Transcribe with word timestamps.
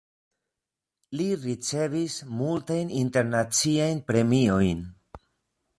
Li 1.19 1.27
ricevis 1.43 2.15
multajn 2.41 2.95
internaciajn 3.03 4.05
premiojn. 4.11 4.85